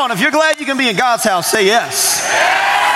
[0.00, 2.26] on, if you're glad you can be in God's house, say yes.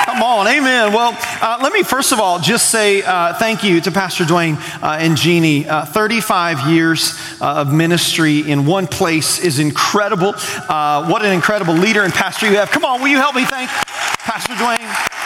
[0.07, 0.93] Come on, amen.
[0.93, 4.57] Well, uh, let me first of all just say uh, thank you to Pastor Duane
[4.81, 5.69] uh, and Jeannie.
[5.69, 10.33] Uh, 35 years uh, of ministry in one place is incredible.
[10.37, 12.71] Uh, what an incredible leader and pastor you have.
[12.71, 14.79] Come on, will you help me thank Pastor Duane?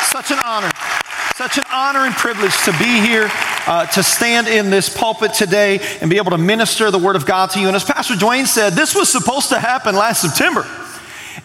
[0.06, 0.70] Such an honor.
[1.36, 3.30] Such an honor and privilege to be here,
[3.68, 7.26] uh, to stand in this pulpit today and be able to minister the Word of
[7.26, 7.68] God to you.
[7.68, 10.66] And as Pastor Duane said, this was supposed to happen last September.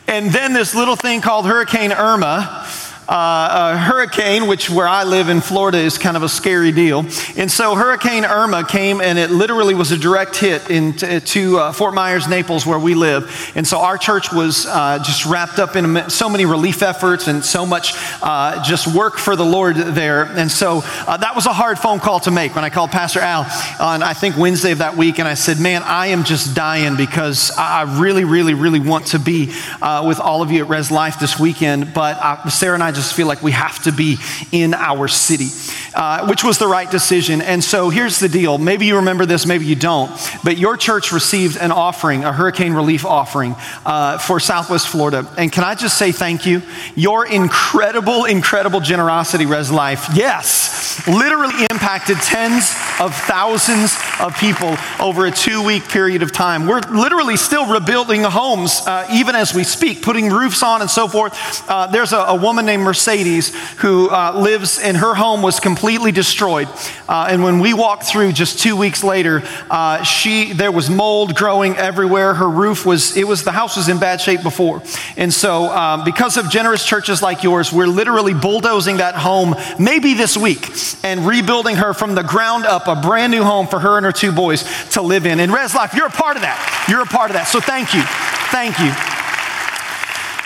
[0.08, 2.63] And then this little thing called Hurricane Irma
[3.08, 7.00] uh, hurricane, which where I live in Florida is kind of a scary deal.
[7.38, 11.72] And so Hurricane Irma came and it literally was a direct hit into, to uh,
[11.74, 13.52] Fort Myers, Naples, where we live.
[13.56, 17.44] And so our church was uh, just wrapped up in so many relief efforts and
[17.44, 20.24] so much uh, just work for the Lord there.
[20.24, 23.20] And so uh, that was a hard phone call to make when I called Pastor
[23.20, 23.46] Al
[23.80, 25.20] on, I think, Wednesday of that week.
[25.20, 29.20] And I said, Man, I am just dying because I really, really, really want to
[29.20, 31.94] be uh, with all of you at Res Life this weekend.
[31.94, 34.18] But Sarah and I just feel like we have to be
[34.52, 35.48] in our city,
[35.94, 37.42] uh, which was the right decision.
[37.42, 40.12] And so here's the deal maybe you remember this, maybe you don't,
[40.44, 45.28] but your church received an offering, a hurricane relief offering uh, for Southwest Florida.
[45.38, 46.62] And can I just say thank you?
[46.96, 55.26] Your incredible, incredible generosity, Res Life, yes, literally impacted tens of thousands of people over
[55.26, 56.68] a two week period of time.
[56.68, 61.08] We're literally still rebuilding homes uh, even as we speak, putting roofs on and so
[61.08, 61.34] forth.
[61.70, 66.12] Uh, there's a, a woman named Mercedes who uh, lives and her home was completely
[66.12, 66.68] destroyed.
[67.08, 71.36] Uh, and when we walked through just two weeks later, uh, she there was mold
[71.36, 72.34] growing everywhere.
[72.34, 74.82] Her roof was it was the house was in bad shape before,
[75.18, 80.14] and so um, because of generous churches like yours, we're literally bulldozing that home maybe
[80.14, 80.70] this week
[81.04, 84.12] and rebuilding her from the ground up, a brand new home for her and her
[84.12, 85.40] two boys to live in.
[85.40, 86.86] And Res Life, you're a part of that.
[86.90, 87.46] You're a part of that.
[87.46, 88.04] So thank you,
[88.52, 89.23] thank you.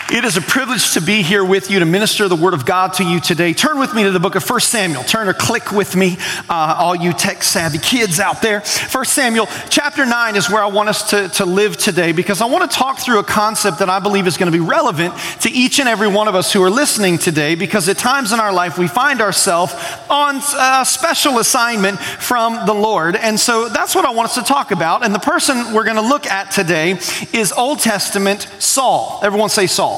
[0.09, 2.93] It is a privilege to be here with you to minister the word of God
[2.93, 3.51] to you today.
[3.51, 5.03] Turn with me to the book of 1 Samuel.
[5.03, 6.15] Turn or click with me,
[6.49, 8.61] uh, all you tech savvy kids out there.
[8.61, 12.45] 1 Samuel chapter 9 is where I want us to, to live today because I
[12.45, 15.49] want to talk through a concept that I believe is going to be relevant to
[15.49, 18.53] each and every one of us who are listening today because at times in our
[18.53, 19.73] life we find ourselves
[20.09, 23.17] on a special assignment from the Lord.
[23.17, 25.03] And so that's what I want us to talk about.
[25.03, 26.91] And the person we're going to look at today
[27.33, 29.19] is Old Testament Saul.
[29.21, 29.96] Everyone say Saul.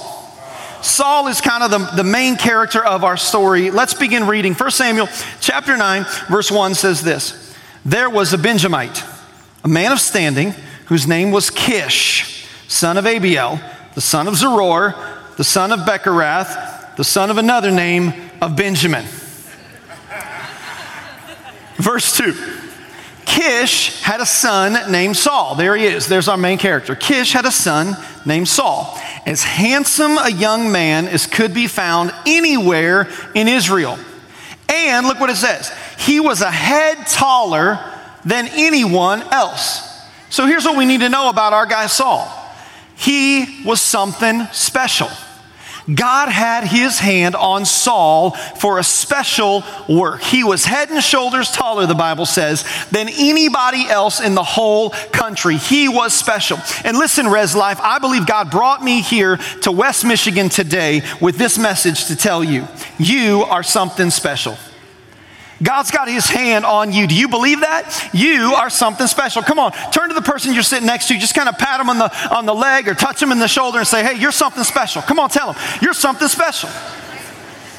[0.82, 3.72] Saul is kind of the, the main character of our story.
[3.72, 4.54] Let's begin reading.
[4.54, 5.08] 1 Samuel
[5.42, 9.04] chapter 9, verse 1 says this There was a Benjamite,
[9.64, 10.54] a man of standing,
[10.86, 13.60] whose name was Kish, son of Abiel,
[13.96, 14.96] the son of Zeror,
[15.38, 19.06] the son of Bechorath, the son of another name of Benjamin.
[21.78, 22.69] Verse 2.
[23.40, 25.56] Kish had a son named Saul.
[25.56, 26.08] There he is.
[26.08, 26.94] There's our main character.
[26.94, 27.96] Kish had a son
[28.26, 33.98] named Saul as handsome a young man as could be found anywhere in Israel.
[34.68, 37.80] And look what it says he was a head taller
[38.26, 39.88] than anyone else.
[40.30, 42.28] So here's what we need to know about our guy Saul
[42.98, 45.08] he was something special.
[45.96, 50.22] God had his hand on Saul for a special work.
[50.22, 54.92] He was head and shoulders taller, the Bible says, than anybody else in the whole
[55.12, 55.58] country.
[55.58, 56.58] He was special.
[56.84, 61.38] And listen, Res Life, I believe God brought me here to West Michigan today with
[61.38, 62.68] this message to tell you
[62.98, 64.58] you are something special.
[65.62, 67.06] God's got his hand on you.
[67.06, 68.10] Do you believe that?
[68.14, 69.42] You are something special.
[69.42, 71.18] Come on, turn to the person you're sitting next to.
[71.18, 73.48] Just kind of pat them on the, on the leg or touch them in the
[73.48, 75.02] shoulder and say, hey, you're something special.
[75.02, 76.70] Come on, tell them, you're something special.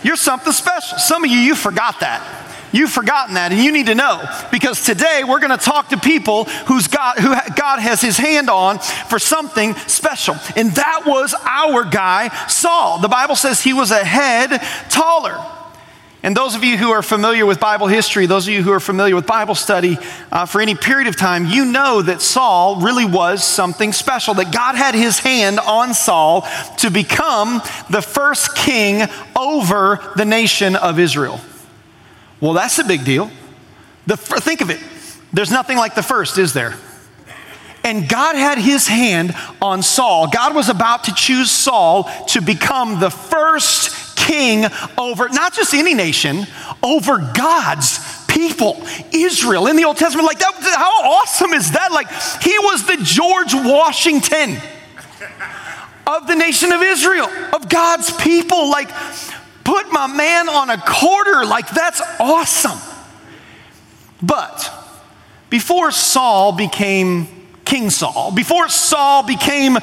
[0.02, 0.98] You're something special.
[0.98, 2.36] Some of you, you forgot that.
[2.72, 5.98] You've forgotten that, and you need to know because today we're going to talk to
[5.98, 11.34] people who's God, who God has His hand on for something special, and that was
[11.44, 13.00] our guy Saul.
[13.00, 15.44] The Bible says he was a head taller.
[16.22, 18.80] And those of you who are familiar with Bible history, those of you who are
[18.80, 19.96] familiar with Bible study
[20.30, 24.52] uh, for any period of time, you know that Saul really was something special, that
[24.52, 26.46] God had his hand on Saul
[26.78, 31.40] to become the first king over the nation of Israel.
[32.38, 33.30] Well, that's a big deal.
[34.06, 34.80] The, think of it.
[35.32, 36.74] There's nothing like the first, is there?
[37.82, 40.28] And God had his hand on Saul.
[40.28, 43.90] God was about to choose Saul to become the first
[44.20, 46.46] king over not just any nation,
[46.82, 48.82] over God's people,
[49.12, 50.26] Israel in the Old Testament.
[50.26, 51.92] Like that, how awesome is that?
[51.92, 52.08] Like
[52.42, 54.56] he was the George Washington
[56.06, 58.70] of the nation of Israel, of God's people.
[58.70, 58.90] Like,
[59.64, 61.44] put my man on a quarter.
[61.44, 62.78] Like, that's awesome.
[64.22, 64.70] But
[65.48, 67.28] before Saul became
[67.64, 69.74] King Saul, before Saul became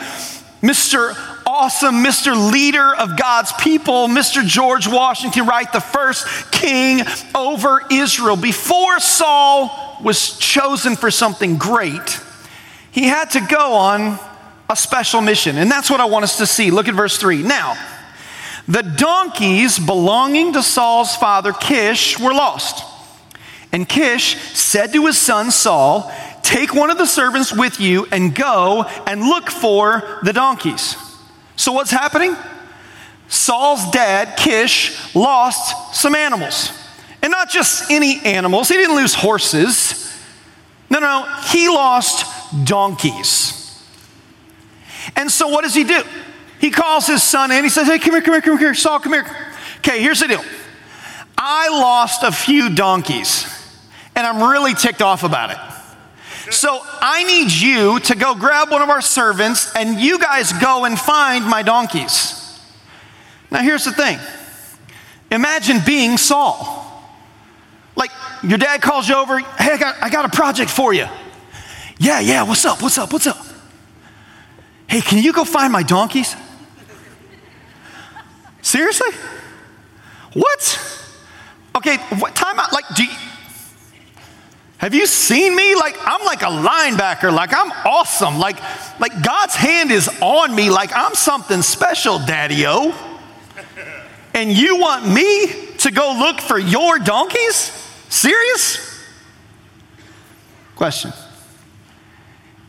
[0.62, 1.16] Mr
[1.48, 2.52] awesome Mr.
[2.52, 4.46] Leader of God's people, Mr.
[4.46, 5.72] George Washington, right?
[5.72, 7.02] The first king
[7.34, 8.36] over Israel.
[8.36, 12.20] Before Saul was chosen for something great,
[12.92, 14.20] he had to go on
[14.70, 15.58] a special mission.
[15.58, 16.70] And that's what I want us to see.
[16.70, 17.44] Look at verse 3.
[17.44, 17.78] Now,
[18.68, 22.84] the donkeys belonging to Saul's father Kish were lost.
[23.72, 26.12] And Kish said to his son Saul,
[26.44, 30.98] Take one of the servants with you and go and look for the donkeys.
[31.57, 32.36] So, what's happening?
[33.27, 36.71] Saul's dad, Kish, lost some animals.
[37.21, 40.15] And not just any animals, he didn't lose horses.
[40.89, 42.25] No, no, he lost
[42.63, 43.83] donkeys.
[45.15, 46.04] And so, what does he do?
[46.59, 47.63] He calls his son in.
[47.63, 48.74] He says, Hey, come here, come here, come here.
[48.74, 49.25] Saul, come here.
[49.80, 50.44] Okay, here's the deal.
[51.38, 53.45] I lost a few donkeys,
[54.15, 55.77] and I'm really ticked off about it.
[56.52, 60.86] So I need you to go grab one of our servants, and you guys go
[60.86, 62.60] and find my donkeys.
[63.52, 64.20] Now, here's the thing
[65.32, 66.86] imagine being Saul.
[67.96, 68.12] Like,
[68.44, 71.08] your dad calls you over, hey, I got, I got a project for you.
[71.98, 73.44] Yeah, yeah, what's up, what's up, what's up?
[74.88, 76.36] Hey, can you go find my donkeys?
[78.62, 79.10] Seriously?
[80.34, 81.04] What?
[81.76, 82.72] Okay, what time out?
[84.78, 85.76] Have you seen me?
[85.76, 87.34] Like, I'm like a linebacker.
[87.34, 88.38] Like, I'm awesome.
[88.38, 88.58] Like,
[89.00, 90.70] like God's hand is on me.
[90.70, 92.94] Like, I'm something special, Daddy O.
[94.36, 95.48] And you want me
[95.80, 97.72] to go look for your donkeys?
[98.10, 99.04] Serious?
[100.76, 101.12] Question.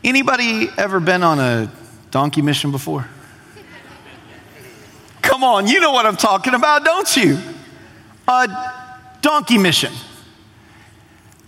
[0.03, 1.71] Anybody ever been on a
[2.09, 3.07] donkey mission before?
[5.21, 7.37] Come on, you know what I'm talking about, don't you?
[8.27, 8.47] A
[9.21, 9.93] donkey mission.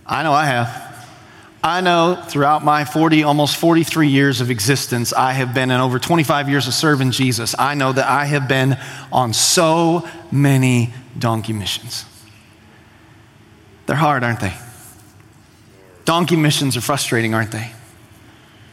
[0.06, 0.92] I know I have.
[1.64, 6.00] I know throughout my 40, almost 43 years of existence, I have been in over
[6.00, 7.54] 25 years of serving Jesus.
[7.56, 8.76] I know that I have been
[9.12, 12.04] on so many donkey missions.
[13.86, 14.54] They're hard, aren't they?
[16.04, 17.70] Donkey missions are frustrating, aren't they?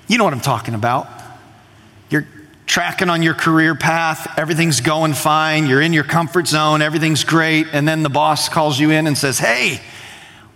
[0.08, 1.08] You know what I'm talking about.
[2.10, 2.28] You're
[2.66, 7.68] tracking on your career path, everything's going fine, you're in your comfort zone, everything's great,
[7.72, 9.80] and then the boss calls you in and says, Hey,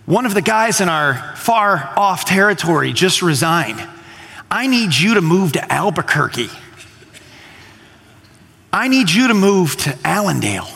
[0.06, 3.82] one of the guys in our far off territory just resigned.
[4.50, 6.50] I need you to move to Albuquerque.
[8.72, 10.68] I need you to move to Allendale.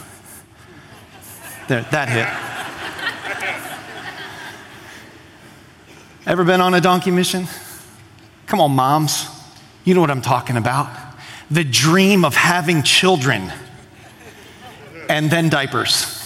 [1.69, 2.29] There, that hit.
[6.27, 7.47] Ever been on a donkey mission?
[8.47, 9.27] Come on, moms.
[9.85, 10.89] You know what I'm talking about.
[11.51, 13.53] The dream of having children
[15.09, 16.18] and then diapers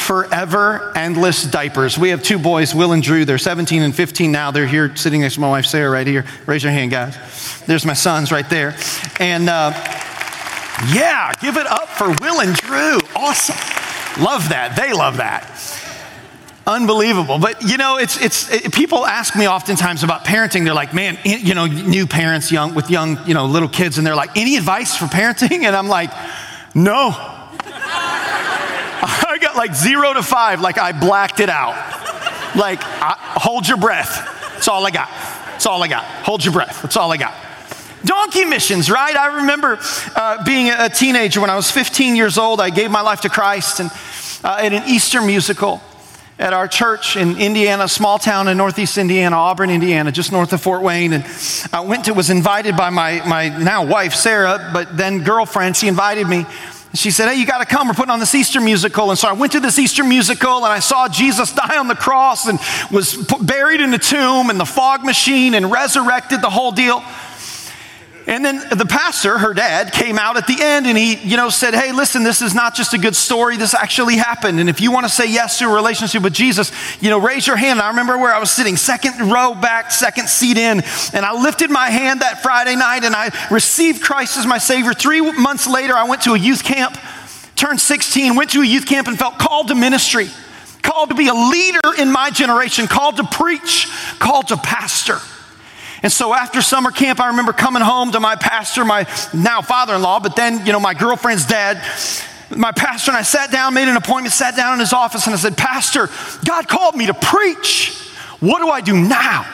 [0.00, 1.98] forever endless diapers.
[1.98, 3.24] We have two boys, Will and Drew.
[3.24, 4.50] They're 17 and 15 now.
[4.50, 6.24] They're here sitting next to my wife, Sarah, right here.
[6.46, 7.16] Raise your hand, guys.
[7.66, 8.74] There's my sons right there.
[9.20, 9.72] And uh,
[10.92, 12.98] yeah, give it up for Will and Drew.
[13.14, 13.56] Awesome.
[14.22, 14.74] Love that.
[14.76, 15.46] They love that.
[16.66, 17.38] Unbelievable.
[17.38, 20.64] But you know, it's, it's, it, people ask me oftentimes about parenting.
[20.64, 24.06] They're like, man, you know, new parents young, with young, you know, little kids, and
[24.06, 25.64] they're like, any advice for parenting?
[25.70, 26.10] And I'm like,
[26.74, 27.39] no
[29.50, 31.74] got like zero to five, like I blacked it out.
[32.56, 34.26] Like, I, hold your breath.
[34.54, 35.08] That's all I got.
[35.08, 36.04] That's all I got.
[36.04, 36.82] Hold your breath.
[36.82, 37.34] That's all I got.
[38.04, 39.14] Donkey missions, right?
[39.14, 39.78] I remember
[40.16, 42.60] uh, being a teenager when I was 15 years old.
[42.60, 43.90] I gave my life to Christ and
[44.42, 45.80] uh, at an Easter musical
[46.40, 50.62] at our church in Indiana, small town in northeast Indiana, Auburn, Indiana, just north of
[50.62, 51.12] Fort Wayne.
[51.12, 51.24] And
[51.70, 55.76] I went to, was invited by my, my now wife, Sarah, but then girlfriend.
[55.76, 56.46] She invited me
[56.94, 57.88] she said, Hey, you got to come.
[57.88, 59.10] We're putting on this Easter musical.
[59.10, 61.94] And so I went to this Easter musical and I saw Jesus die on the
[61.94, 62.58] cross and
[62.90, 67.02] was buried in the tomb and the fog machine and resurrected, the whole deal.
[68.26, 71.48] And then the pastor, her dad, came out at the end and he, you know,
[71.48, 73.56] said, Hey, listen, this is not just a good story.
[73.56, 74.60] This actually happened.
[74.60, 76.70] And if you want to say yes to a relationship with Jesus,
[77.02, 77.80] you know, raise your hand.
[77.80, 80.82] I remember where I was sitting, second row back, second seat in.
[81.14, 84.92] And I lifted my hand that Friday night and I received Christ as my Savior.
[84.92, 86.98] Three months later, I went to a youth camp,
[87.56, 90.28] turned 16, went to a youth camp and felt called to ministry,
[90.82, 95.18] called to be a leader in my generation, called to preach, called to pastor.
[96.02, 99.94] And so after summer camp, I remember coming home to my pastor, my now father
[99.94, 101.82] in law, but then, you know, my girlfriend's dad.
[102.56, 105.34] My pastor and I sat down, made an appointment, sat down in his office, and
[105.34, 106.08] I said, Pastor,
[106.44, 107.96] God called me to preach.
[108.40, 109.46] What do I do now?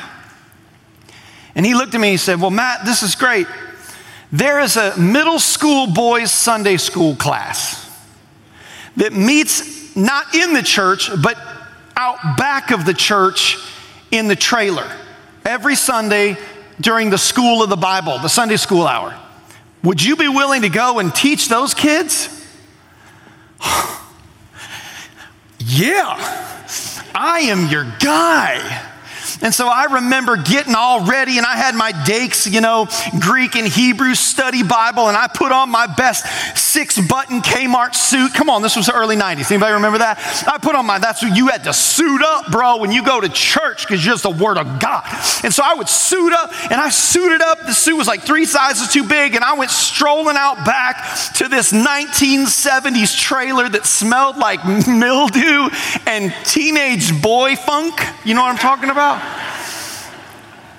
[1.54, 3.46] And he looked at me and he said, Well, Matt, this is great.
[4.32, 7.82] There is a middle school boys' Sunday school class
[8.96, 11.36] that meets not in the church, but
[11.96, 13.58] out back of the church
[14.10, 14.90] in the trailer
[15.46, 16.36] every Sunday
[16.80, 19.18] during the school of the Bible, the Sunday school hour.
[19.82, 22.28] Would you be willing to go and teach those kids?
[25.58, 26.16] yeah,
[27.14, 28.94] I am your guy.
[29.42, 32.88] And so I remember getting all ready, and I had my Dakes, you know,
[33.20, 36.26] Greek and Hebrew study Bible, and I put on my best
[36.56, 38.34] six button Kmart suit.
[38.34, 39.50] Come on, this was the early 90s.
[39.50, 40.18] Anybody remember that?
[40.46, 43.20] I put on my, that's what you had to suit up, bro, when you go
[43.20, 45.04] to church, because you're just the Word of God.
[45.44, 47.60] And so I would suit up, and I suited up.
[47.60, 50.96] The suit was like three sizes too big, and I went strolling out back
[51.34, 55.68] to this 1970s trailer that smelled like mildew
[56.06, 58.00] and teenage boy funk.
[58.24, 59.25] You know what I'm talking about?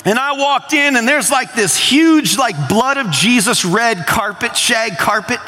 [0.08, 4.56] And I walked in, and there's like this huge, like blood of Jesus red carpet,
[4.56, 5.40] shag carpet.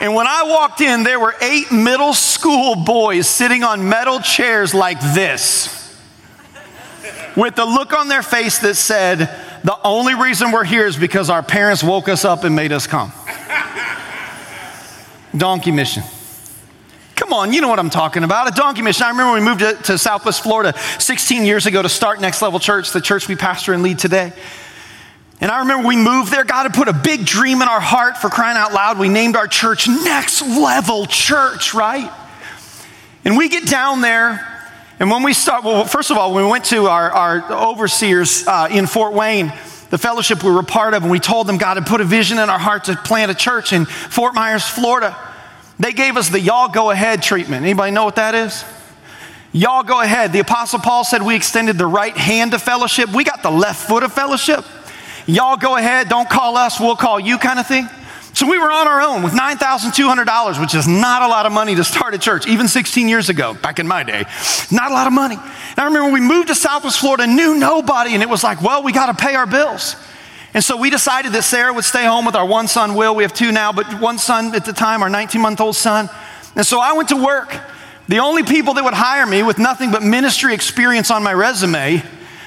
[0.00, 4.74] And when I walked in, there were eight middle school boys sitting on metal chairs
[4.74, 5.96] like this,
[7.36, 9.18] with the look on their face that said,
[9.62, 12.88] The only reason we're here is because our parents woke us up and made us
[12.88, 13.12] come.
[15.36, 16.02] Donkey mission.
[17.28, 18.48] Come on, you know what I'm talking about.
[18.48, 19.04] A donkey mission.
[19.04, 22.58] I remember we moved to, to, Southwest Florida 16 years ago to start Next Level
[22.58, 24.32] Church, the church we pastor and lead today.
[25.38, 26.42] And I remember we moved there.
[26.44, 28.98] God had put a big dream in our heart for crying out loud.
[28.98, 32.10] We named our church Next Level Church, right?
[33.26, 34.40] And we get down there,
[34.98, 38.48] and when we start, well, first of all, when we went to our, our overseers
[38.48, 39.52] uh, in Fort Wayne,
[39.90, 42.38] the fellowship we were part of, and we told them God had put a vision
[42.38, 45.14] in our heart to plant a church in Fort Myers, Florida.
[45.78, 47.64] They gave us the y'all go ahead treatment.
[47.64, 48.64] Anybody know what that is?
[49.52, 50.32] Y'all go ahead.
[50.32, 53.10] The Apostle Paul said we extended the right hand of fellowship.
[53.12, 54.64] We got the left foot of fellowship.
[55.26, 56.08] Y'all go ahead.
[56.08, 56.80] Don't call us.
[56.80, 57.88] We'll call you kind of thing.
[58.34, 61.74] So we were on our own with $9,200, which is not a lot of money
[61.74, 64.24] to start a church, even 16 years ago, back in my day.
[64.70, 65.34] Not a lot of money.
[65.34, 68.82] And I remember we moved to Southwest Florida, knew nobody, and it was like, well,
[68.82, 69.96] we got to pay our bills.
[70.54, 73.14] And so we decided that Sarah would stay home with our one son, Will.
[73.14, 76.08] We have two now, but one son at the time, our 19 month old son.
[76.56, 77.54] And so I went to work.
[78.08, 82.02] The only people that would hire me with nothing but ministry experience on my resume,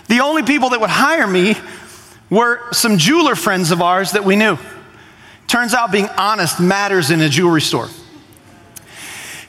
[0.07, 1.55] the only people that would hire me
[2.31, 4.57] were some jeweler friends of ours that we knew.
[5.47, 7.89] Turns out being honest matters in a jewelry store.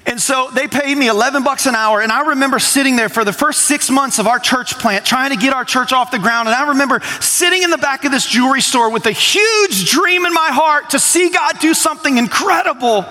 [0.05, 2.01] And so they paid me 11 bucks an hour.
[2.01, 5.31] And I remember sitting there for the first six months of our church plant, trying
[5.31, 6.49] to get our church off the ground.
[6.49, 10.27] And I remember sitting in the back of this jewelry store with a huge dream
[10.27, 13.07] in my heart to see God do something incredible.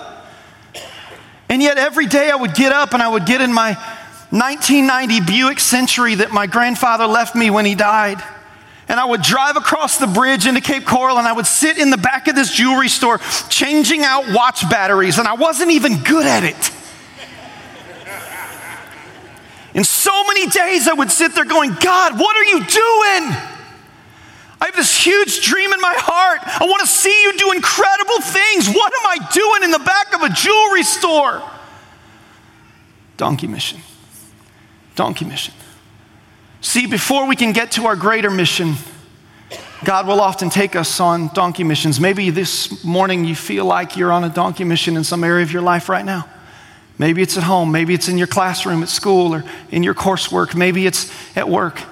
[1.48, 3.72] And yet every day I would get up and I would get in my
[4.30, 8.22] 1990 Buick Century that my grandfather left me when he died.
[8.88, 11.88] And I would drive across the bridge into Cape Coral and I would sit in
[11.88, 13.18] the back of this jewelry store
[13.48, 15.18] changing out watch batteries.
[15.18, 16.81] And I wasn't even good at it.
[19.74, 23.36] And so many days I would sit there going, God, what are you doing?
[24.60, 26.40] I have this huge dream in my heart.
[26.44, 28.68] I want to see you do incredible things.
[28.68, 31.42] What am I doing in the back of a jewelry store?
[33.16, 33.80] Donkey mission.
[34.94, 35.54] Donkey mission.
[36.60, 38.74] See, before we can get to our greater mission,
[39.84, 41.98] God will often take us on donkey missions.
[41.98, 45.52] Maybe this morning you feel like you're on a donkey mission in some area of
[45.52, 46.28] your life right now.
[47.02, 47.72] Maybe it's at home.
[47.72, 49.42] Maybe it's in your classroom at school or
[49.72, 50.54] in your coursework.
[50.54, 51.82] Maybe it's at work.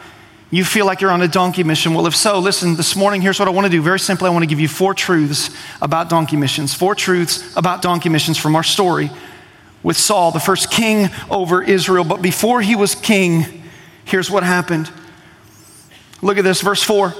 [0.52, 1.94] You feel like you're on a donkey mission.
[1.94, 3.82] Well, if so, listen, this morning, here's what I want to do.
[3.82, 5.50] Very simply, I want to give you four truths
[5.82, 6.74] about donkey missions.
[6.74, 9.10] Four truths about donkey missions from our story
[9.82, 12.04] with Saul, the first king over Israel.
[12.04, 13.64] But before he was king,
[14.04, 14.92] here's what happened.
[16.22, 17.12] Look at this, verse 4.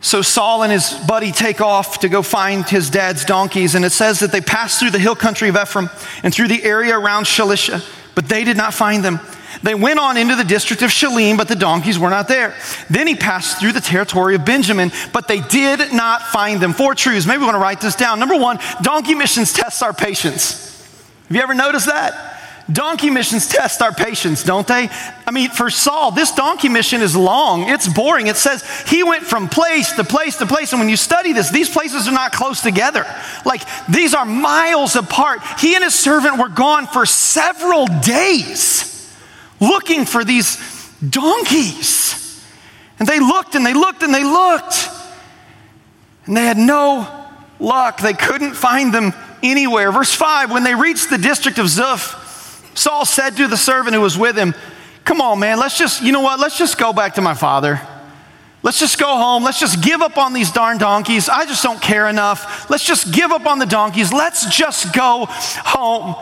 [0.00, 3.90] So Saul and his buddy take off to go find his dad's donkeys, and it
[3.90, 5.90] says that they passed through the hill country of Ephraim
[6.22, 7.84] and through the area around Shalisha,
[8.14, 9.20] but they did not find them.
[9.62, 12.54] They went on into the district of Shalim, but the donkeys were not there.
[12.90, 16.74] Then he passed through the territory of Benjamin, but they did not find them.
[16.74, 17.26] Four truths.
[17.26, 18.20] Maybe we want to write this down.
[18.20, 20.62] Number one, donkey missions tests our patience.
[21.28, 22.35] Have you ever noticed that?
[22.70, 24.88] Donkey missions test our patience, don't they?
[25.24, 27.68] I mean, for Saul, this donkey mission is long.
[27.68, 28.26] It's boring.
[28.26, 30.72] It says he went from place to place to place.
[30.72, 33.06] And when you study this, these places are not close together.
[33.44, 35.40] Like these are miles apart.
[35.60, 39.16] He and his servant were gone for several days
[39.60, 40.58] looking for these
[41.08, 42.42] donkeys.
[42.98, 44.88] And they looked and they looked and they looked.
[46.26, 47.28] And they had no
[47.60, 48.00] luck.
[48.00, 49.92] They couldn't find them anywhere.
[49.92, 52.24] Verse 5 when they reached the district of Zuph,
[52.76, 54.54] Saul said to the servant who was with him,
[55.04, 56.40] Come on, man, let's just, you know what?
[56.40, 57.80] Let's just go back to my father.
[58.64, 59.44] Let's just go home.
[59.44, 61.28] Let's just give up on these darn donkeys.
[61.28, 62.68] I just don't care enough.
[62.68, 64.12] Let's just give up on the donkeys.
[64.12, 66.16] Let's just go home.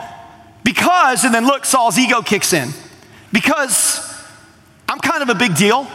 [0.63, 2.69] Because, and then look, Saul's ego kicks in.
[3.33, 3.99] Because
[4.87, 5.87] I'm kind of a big deal.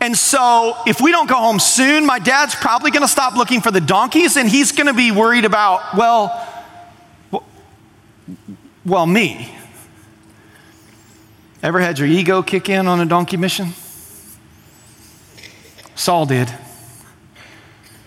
[0.00, 3.60] And so, if we don't go home soon, my dad's probably going to stop looking
[3.60, 6.46] for the donkeys and he's going to be worried about, well,
[8.84, 9.52] well, me.
[11.62, 13.74] Ever had your ego kick in on a donkey mission?
[15.94, 16.50] Saul did.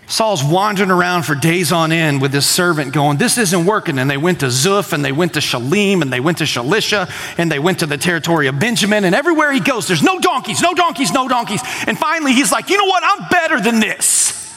[0.08, 3.98] Saul's wandering around for days on end with this servant going, This isn't working.
[3.98, 7.10] And they went to Zuph and they went to Shalim and they went to Shalisha
[7.40, 9.06] and they went to the territory of Benjamin.
[9.06, 11.62] And everywhere he goes, there's no donkeys, no donkeys, no donkeys.
[11.88, 13.04] And finally, he's like, You know what?
[13.04, 14.54] I'm better than this.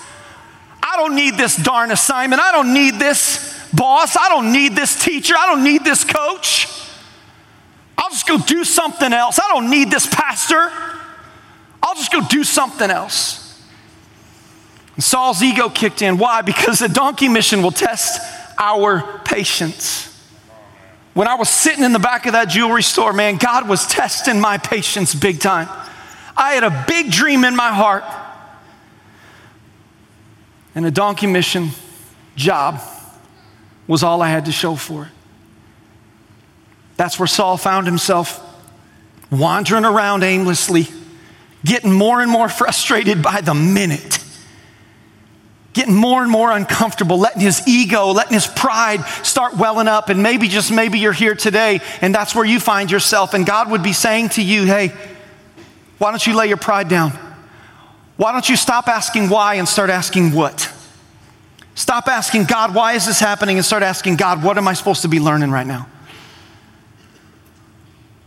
[0.83, 2.41] I don't need this darn assignment.
[2.41, 4.17] I don't need this boss.
[4.17, 5.35] I don't need this teacher.
[5.39, 6.86] I don't need this coach.
[7.99, 9.39] I'll just go do something else.
[9.39, 10.71] I don't need this pastor.
[11.83, 13.43] I'll just go do something else.
[14.95, 16.19] And Saul's ego kicked in.
[16.19, 16.43] Why?
[16.43, 18.21] Because the donkey mission will test
[18.59, 20.13] our patience.
[21.15, 24.41] When I was sitting in the back of that jewelry store, man, God was testing
[24.41, 25.69] my patience big time.
[26.37, 28.05] I had a big dream in my heart
[30.75, 31.71] and a donkey mission
[32.37, 32.81] job
[33.87, 35.09] was all I had to show for it.
[36.97, 38.43] That's where Saul found himself
[39.31, 40.87] wandering around aimlessly,
[41.65, 44.19] getting more and more frustrated by the minute,
[45.73, 50.09] getting more and more uncomfortable, letting his ego, letting his pride start welling up.
[50.09, 53.35] And maybe, just maybe, you're here today and that's where you find yourself.
[53.35, 54.93] And God would be saying to you, hey,
[55.99, 57.13] why don't you lay your pride down?
[58.17, 60.73] Why don't you stop asking why and start asking what?
[61.75, 63.59] Stop asking God, why is this happening?
[63.59, 65.87] And start asking God, what am I supposed to be learning right now?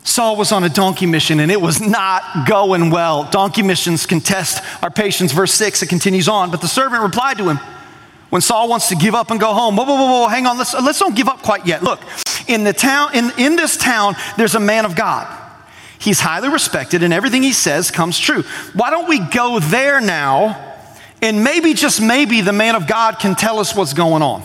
[0.10, 3.30] Saul was on a donkey mission and it was not going well.
[3.30, 5.32] Donkey missions can test our patience.
[5.32, 6.50] Verse 6, it continues on.
[6.50, 7.60] But the servant replied to him
[8.32, 9.76] when Saul wants to give up and go home.
[9.76, 11.84] Whoa, whoa, whoa, whoa hang on, let's, let's don't give up quite yet.
[11.84, 12.02] Look,
[12.48, 15.28] in, the town, in, in this town, there's a man of God.
[16.00, 18.42] He's highly respected and everything he says comes true.
[18.74, 20.76] Why don't we go there now
[21.22, 24.42] and maybe, just maybe, the man of God can tell us what's going on?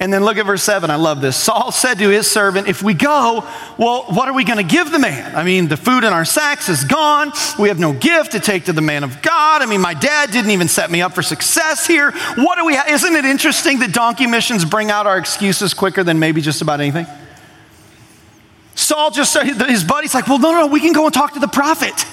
[0.00, 0.90] And then look at verse 7.
[0.90, 1.36] I love this.
[1.36, 4.90] Saul said to his servant, If we go, well, what are we going to give
[4.90, 5.34] the man?
[5.36, 7.32] I mean, the food in our sacks is gone.
[7.58, 9.62] We have no gift to take to the man of God.
[9.62, 12.10] I mean, my dad didn't even set me up for success here.
[12.10, 12.88] What do we have?
[12.88, 16.80] Isn't it interesting that donkey missions bring out our excuses quicker than maybe just about
[16.80, 17.06] anything?
[18.74, 21.34] Saul just said, his buddy's like, Well, no, no, no, we can go and talk
[21.34, 22.04] to the prophet.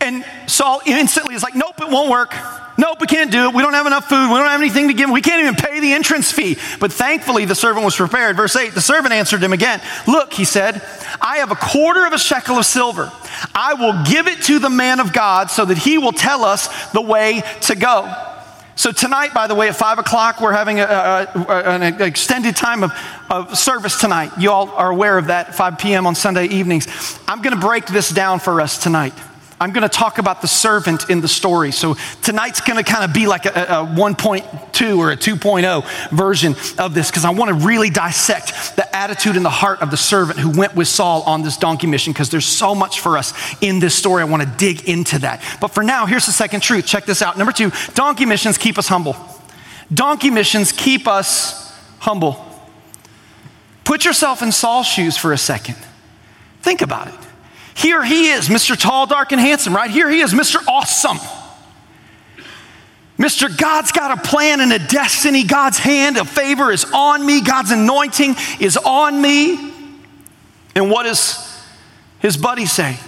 [0.00, 2.34] And Saul instantly is like, Nope, it won't work.
[2.78, 3.54] Nope, we can't do it.
[3.54, 4.30] We don't have enough food.
[4.30, 5.08] We don't have anything to give.
[5.08, 6.58] We can't even pay the entrance fee.
[6.78, 8.36] But thankfully, the servant was prepared.
[8.36, 10.82] Verse 8 the servant answered him again Look, he said,
[11.20, 13.10] I have a quarter of a shekel of silver.
[13.54, 16.90] I will give it to the man of God so that he will tell us
[16.92, 18.32] the way to go.
[18.78, 22.84] So, tonight, by the way, at 5 o'clock, we're having a, a, an extended time
[22.84, 22.92] of,
[23.30, 24.32] of service tonight.
[24.38, 26.06] You all are aware of that, 5 p.m.
[26.06, 26.86] on Sunday evenings.
[27.26, 29.14] I'm going to break this down for us tonight.
[29.58, 31.72] I'm going to talk about the servant in the story.
[31.72, 36.54] So tonight's going to kind of be like a, a 1.2 or a 2.0 version
[36.78, 39.96] of this because I want to really dissect the attitude and the heart of the
[39.96, 43.32] servant who went with Saul on this donkey mission because there's so much for us
[43.62, 44.20] in this story.
[44.20, 45.42] I want to dig into that.
[45.60, 46.84] But for now, here's the second truth.
[46.84, 47.38] Check this out.
[47.38, 49.16] Number two, donkey missions keep us humble.
[49.92, 52.44] Donkey missions keep us humble.
[53.84, 55.76] Put yourself in Saul's shoes for a second.
[56.60, 57.25] Think about it.
[57.76, 58.74] Here he is, Mr.
[58.74, 59.90] Tall, Dark, and Handsome, right?
[59.90, 60.66] Here he is, Mr.
[60.66, 61.18] Awesome.
[63.18, 63.54] Mr.
[63.54, 65.44] God's got a plan and a destiny.
[65.44, 67.42] God's hand of favor is on me.
[67.42, 69.72] God's anointing is on me.
[70.74, 71.62] And what does
[72.18, 72.98] his buddy say?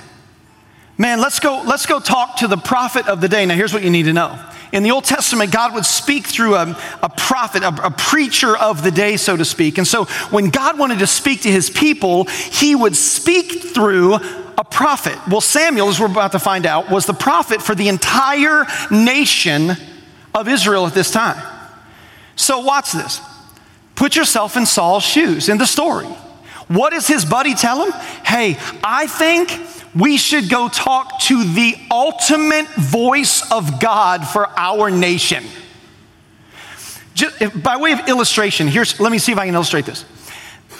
[0.98, 3.46] Man, let's go, let's go talk to the prophet of the day.
[3.46, 4.38] Now, here's what you need to know.
[4.72, 8.82] In the Old Testament, God would speak through a, a prophet, a, a preacher of
[8.82, 9.78] the day, so to speak.
[9.78, 14.18] And so when God wanted to speak to his people, he would speak through
[14.58, 15.16] a prophet.
[15.28, 19.70] Well, Samuel, as we're about to find out, was the prophet for the entire nation
[20.34, 21.40] of Israel at this time.
[22.34, 23.20] So, watch this.
[23.94, 26.06] Put yourself in Saul's shoes in the story.
[26.66, 27.92] What does his buddy tell him?
[28.24, 29.50] Hey, I think
[29.94, 35.44] we should go talk to the ultimate voice of God for our nation.
[37.14, 40.04] Just, by way of illustration, here's let me see if I can illustrate this.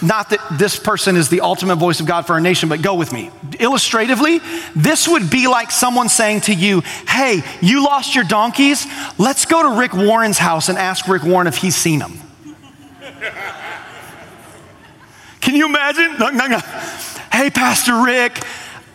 [0.01, 2.95] Not that this person is the ultimate voice of God for our nation, but go
[2.95, 3.31] with me.
[3.59, 4.39] Illustratively,
[4.75, 8.87] this would be like someone saying to you, Hey, you lost your donkeys.
[9.17, 12.19] Let's go to Rick Warren's house and ask Rick Warren if he's seen them.
[15.41, 16.17] Can you imagine?
[16.17, 16.59] No, no, no.
[17.31, 18.41] Hey, Pastor Rick,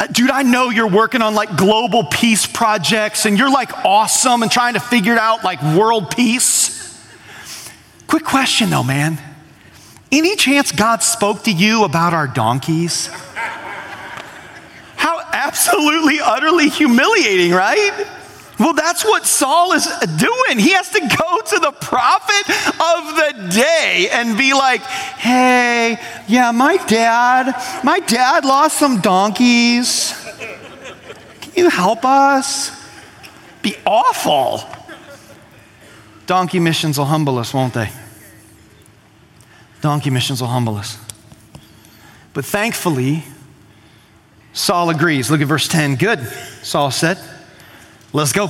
[0.01, 4.43] uh, dude, I know you're working on like global peace projects and you're like awesome
[4.43, 6.75] and trying to figure out like world peace.
[8.07, 9.19] Quick question though, man.
[10.13, 13.09] Any chance God spoke to you about our donkeys?
[14.97, 18.07] How absolutely utterly humiliating, right?
[18.59, 19.87] Well, that's what Saul is
[20.17, 20.59] doing.
[20.59, 26.53] He has to go to the prophet of the day and be like, hey, yeah,
[26.53, 30.15] my dad, my dad lost some donkeys.
[31.41, 32.71] Can you help us?
[33.63, 34.63] Be awful.
[36.27, 37.91] Donkey missions will humble us, won't they?
[39.85, 40.97] Donkey missions will humble us.
[42.33, 43.23] But thankfully,
[44.55, 45.31] Saul agrees.
[45.31, 45.97] Look at verse 10.
[45.97, 46.21] Good,
[46.63, 47.19] Saul said.
[48.15, 48.49] Let's go.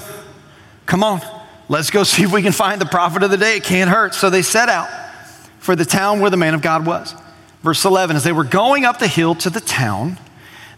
[0.86, 1.22] Come on.
[1.68, 3.56] Let's go see if we can find the prophet of the day.
[3.56, 4.14] It can't hurt.
[4.14, 4.88] So they set out
[5.58, 7.16] for the town where the man of God was.
[7.64, 10.20] Verse 11 As they were going up the hill to the town,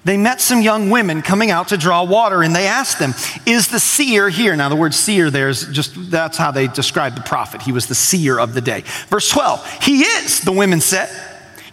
[0.07, 3.12] they met some young women coming out to draw water, and they asked them,
[3.45, 4.55] Is the seer here?
[4.55, 7.61] Now, the word seer there is just that's how they described the prophet.
[7.61, 8.83] He was the seer of the day.
[9.09, 11.11] Verse 12 He is, the women said.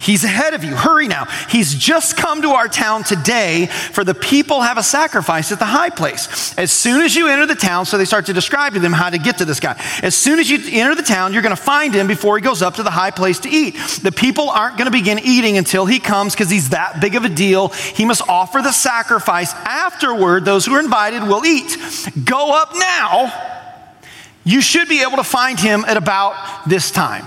[0.04, 0.76] He's ahead of you.
[0.76, 1.24] Hurry now.
[1.48, 5.64] He's just come to our town today, for the people have a sacrifice at the
[5.64, 6.54] high place.
[6.58, 9.08] As soon as you enter the town, so they start to describe to them how
[9.08, 9.82] to get to this guy.
[10.02, 12.60] As soon as you enter the town, you're going to find him before he goes
[12.60, 13.76] up to the high place to eat.
[14.02, 17.24] The people aren't going to begin eating until he comes because he's that big of
[17.24, 17.68] a deal.
[17.68, 19.54] He must offer the sacrifice.
[19.54, 21.78] Afterward, those who are invited will eat.
[22.24, 23.32] Go up now.
[24.44, 27.24] You should be able to find him at about this time.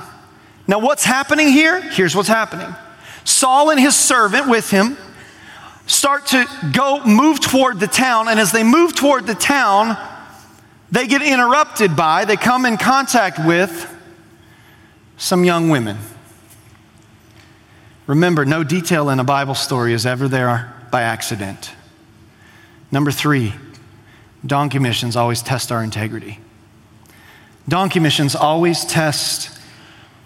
[0.68, 1.82] Now, what's happening here?
[1.82, 2.76] Here's what's happening
[3.24, 4.98] Saul and his servant with him
[5.86, 9.98] start to go move toward the town, and as they move toward the town,
[10.92, 13.94] they get interrupted by, they come in contact with
[15.18, 15.98] some young women.
[18.06, 21.72] Remember, no detail in a Bible story is ever there by accident.
[22.92, 23.54] Number three,
[24.46, 26.40] donkey missions always test our integrity.
[27.68, 29.57] Donkey missions always test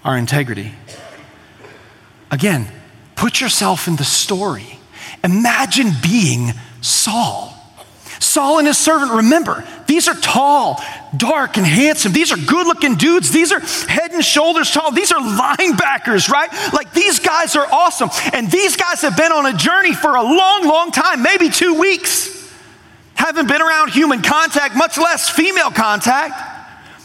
[0.04, 0.74] our integrity.
[2.30, 2.68] Again,
[3.16, 4.80] put yourself in the story.
[5.24, 7.58] Imagine being Saul.
[8.20, 10.82] Saul and his servant, remember, these are tall,
[11.18, 12.14] dark, and handsome.
[12.14, 13.32] These are good looking dudes.
[13.32, 14.92] These are head and shoulders tall.
[14.92, 16.50] These are linebackers, right?
[16.72, 18.10] Like these guys are awesome.
[18.32, 21.80] And these guys have been on a journey for a long, long time, maybe two
[21.80, 22.30] weeks.
[23.16, 26.51] Haven't been around human contact, much less female contact.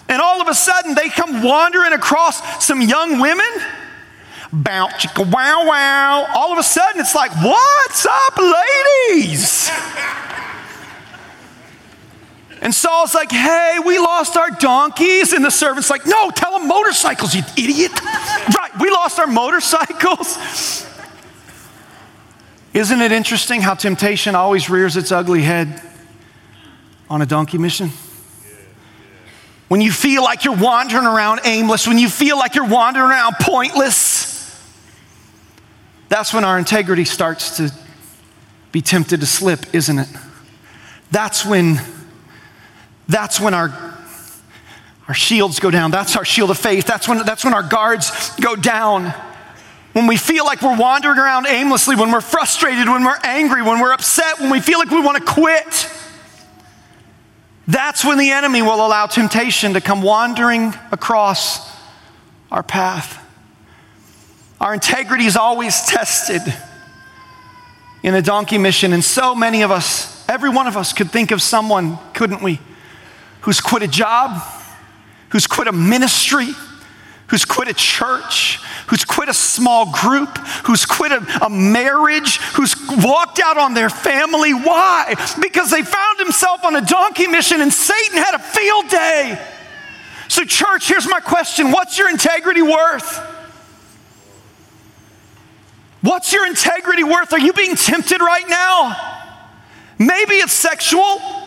[0.09, 3.47] And all of a sudden, they come wandering across some young women.
[4.53, 6.27] Bow, chicka, wow, wow.
[6.35, 9.71] All of a sudden, it's like, what's up, ladies?
[12.63, 15.33] And Saul's like, hey, we lost our donkeys.
[15.33, 17.93] And the servant's like, no, tell them motorcycles, you idiot.
[18.05, 20.87] right, we lost our motorcycles.
[22.73, 25.81] Isn't it interesting how temptation always rears its ugly head
[27.09, 27.91] on a donkey mission?
[29.69, 33.35] When you feel like you're wandering around aimless, when you feel like you're wandering around
[33.41, 34.35] pointless,
[36.09, 37.73] that's when our integrity starts to
[38.71, 40.09] be tempted to slip, isn't it?
[41.11, 41.81] That's when
[43.09, 43.95] that's when our
[45.09, 45.91] our shields go down.
[45.91, 46.85] That's our shield of faith.
[46.85, 49.15] That's when that's when our guards go down.
[49.95, 53.81] When we feel like we're wandering around aimlessly, when we're frustrated, when we're angry, when
[53.81, 55.91] we're upset, when we feel like we want to quit.
[57.69, 61.69] That's when the enemy will allow temptation to come wandering across
[62.51, 63.23] our path.
[64.61, 66.43] Our integrity is always tested
[68.03, 71.33] in a donkey mission, and so many of us, every one of us, could think
[71.33, 72.61] of someone, couldn't we,
[73.41, 74.41] who's quit a job,
[75.31, 76.49] who's quit a ministry,
[77.29, 82.77] who's quit a church, who's quit a small group, who's quit a, a, marriage, who's
[82.89, 84.53] walked out on their family.
[84.55, 85.15] Why?
[85.41, 89.47] Because they found himself on a donkey mission and Satan had a field day.
[90.29, 93.19] So, church, here's my question What's your integrity worth?
[96.03, 97.33] What's your integrity worth?
[97.33, 98.97] Are you being tempted right now?
[99.99, 101.46] Maybe it's sexual.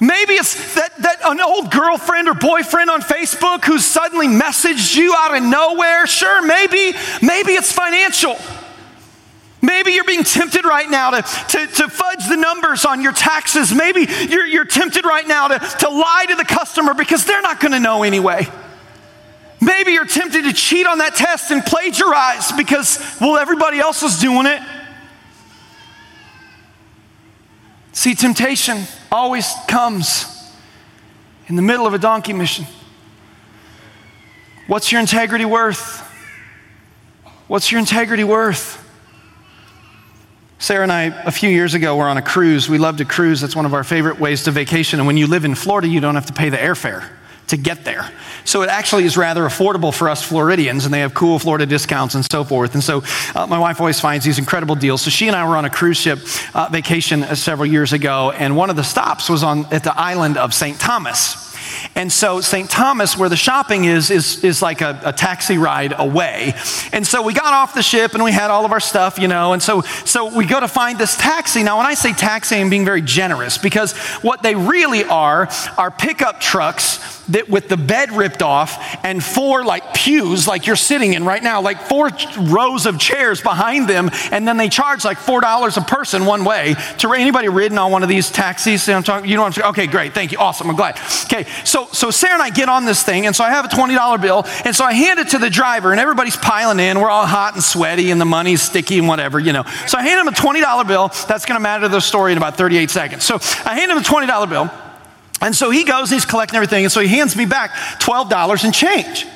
[0.00, 5.14] Maybe it's that, that an old girlfriend or boyfriend on Facebook who suddenly messaged you
[5.14, 6.06] out of nowhere.
[6.06, 8.38] Sure, maybe, maybe it's financial.
[9.62, 13.74] Maybe you're being tempted right now to, to, to fudge the numbers on your taxes.
[13.74, 17.60] Maybe you're, you're tempted right now to, to lie to the customer because they're not
[17.60, 18.48] going to know anyway.
[19.60, 24.18] Maybe you're tempted to cheat on that test and plagiarize because, well, everybody else is
[24.18, 24.62] doing it.
[28.00, 30.24] See, temptation always comes
[31.48, 32.64] in the middle of a donkey mission.
[34.68, 36.00] What's your integrity worth?
[37.46, 38.82] What's your integrity worth?
[40.58, 42.70] Sarah and I, a few years ago, were on a cruise.
[42.70, 43.42] We love to cruise.
[43.42, 44.98] That's one of our favorite ways to vacation.
[44.98, 47.06] And when you live in Florida, you don't have to pay the airfare
[47.50, 48.10] to get there.
[48.44, 52.14] So it actually is rather affordable for us Floridians, and they have cool Florida discounts
[52.14, 52.74] and so forth.
[52.74, 53.02] And so
[53.34, 55.02] uh, my wife always finds these incredible deals.
[55.02, 56.18] So she and I were on a cruise ship
[56.54, 59.96] uh, vacation uh, several years ago, and one of the stops was on at the
[59.98, 60.78] island of St.
[60.80, 61.50] Thomas.
[61.94, 62.68] And so St.
[62.68, 66.54] Thomas, where the shopping is, is, is like a, a, taxi ride away.
[66.92, 69.28] And so we got off the ship and we had all of our stuff, you
[69.28, 69.52] know.
[69.52, 71.62] And so, so we go to find this taxi.
[71.62, 75.90] Now, when I say taxi, I'm being very generous because what they really are are
[75.90, 81.14] pickup trucks that with the bed ripped off and four like pews like you're sitting
[81.14, 85.18] in right now, like four rows of chairs behind them, and then they charge like
[85.18, 86.74] four dollars a person one way.
[86.98, 88.88] To anybody ridden on one of these taxis?
[88.88, 89.68] I'm talking, you know what I'm saying?
[89.70, 90.98] Okay, great, thank you, awesome, I'm glad.
[91.24, 93.68] Okay, so so Sarah and I get on this thing, and so I have a
[93.68, 97.00] twenty dollar bill, and so I hand it to the driver, and everybody's piling in.
[97.00, 99.64] We're all hot and sweaty, and the money's sticky and whatever, you know.
[99.86, 101.08] So I hand him a twenty dollar bill.
[101.28, 103.24] That's going to matter to the story in about 38 seconds.
[103.24, 104.70] So I hand him a twenty dollar bill.
[105.40, 106.84] And so he goes and he's collecting everything.
[106.84, 109.26] And so he hands me back $12 and change.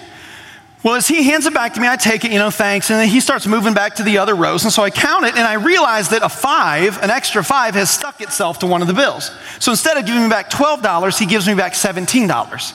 [0.83, 2.90] Well, as he hands it back to me, I take it, you know, thanks.
[2.90, 4.64] And then he starts moving back to the other rows.
[4.64, 7.88] And so I count it and I realize that a five, an extra five, has
[7.88, 9.31] stuck itself to one of the bills.
[9.61, 12.75] So instead of giving me back $12, he gives me back $17.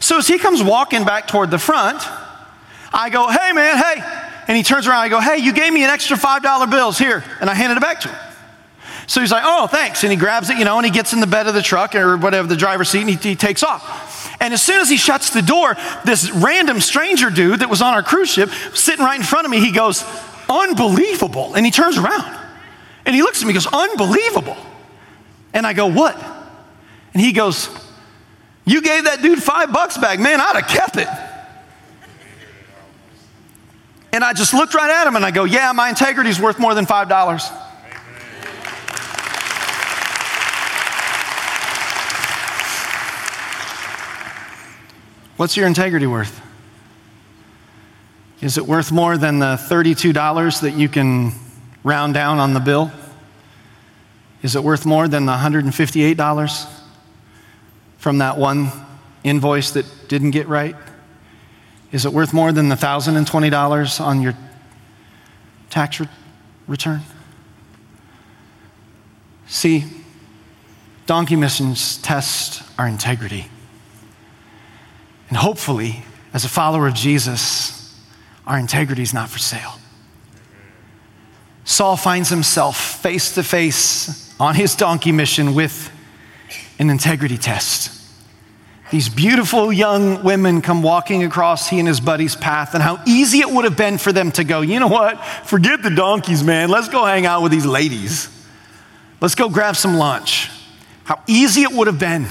[0.00, 2.02] So as he comes walking back toward the front,
[2.92, 4.02] I go, hey man, hey.
[4.46, 7.24] And he turns around, I go, hey, you gave me an extra $5 bills here.
[7.40, 8.29] And I handed it back to him.
[9.10, 10.04] So he's like, oh, thanks.
[10.04, 11.96] And he grabs it, you know, and he gets in the bed of the truck
[11.96, 14.32] or whatever, the driver's seat, and he, he takes off.
[14.40, 17.92] And as soon as he shuts the door, this random stranger dude that was on
[17.92, 20.04] our cruise ship, sitting right in front of me, he goes,
[20.48, 21.56] unbelievable.
[21.56, 22.38] And he turns around
[23.04, 24.56] and he looks at me goes, unbelievable.
[25.52, 26.16] And I go, what?
[27.12, 27.68] And he goes,
[28.64, 30.20] you gave that dude five bucks back.
[30.20, 31.08] Man, I'd have kept it.
[34.12, 36.74] And I just looked right at him and I go, yeah, my integrity's worth more
[36.76, 37.66] than $5.
[45.40, 46.38] What's your integrity worth?
[48.42, 51.32] Is it worth more than the $32 that you can
[51.82, 52.90] round down on the bill?
[54.42, 56.82] Is it worth more than the $158
[57.96, 58.70] from that one
[59.24, 60.76] invoice that didn't get right?
[61.90, 64.34] Is it worth more than the $1,020 on your
[65.70, 66.08] tax re-
[66.66, 67.00] return?
[69.46, 69.84] See,
[71.06, 73.46] donkey missions test our integrity.
[75.30, 77.96] And hopefully, as a follower of Jesus,
[78.46, 79.78] our integrity is not for sale.
[81.64, 85.90] Saul finds himself face to face on his donkey mission with
[86.80, 87.96] an integrity test.
[88.90, 93.38] These beautiful young women come walking across he and his buddy's path, and how easy
[93.38, 95.24] it would have been for them to go, you know what?
[95.44, 96.70] Forget the donkeys, man.
[96.70, 98.28] Let's go hang out with these ladies.
[99.20, 100.50] Let's go grab some lunch.
[101.04, 102.26] How easy it would have been